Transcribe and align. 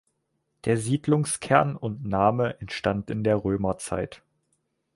Der 0.65 0.77
Siedlungskern 0.77 1.75
und 1.75 2.03
Name 2.07 2.59
entstand 2.59 3.11
in 3.11 3.23
der 3.23 3.35
Römerzeit. 3.45 4.23